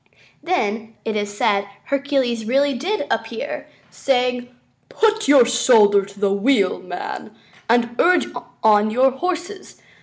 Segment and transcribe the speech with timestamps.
[0.41, 4.49] Then, it is said, Hercules really did appear, saying:
[4.89, 7.35] "Put your shoulder to the wheel, man,
[7.69, 8.25] and urge
[8.63, 9.79] on your horses.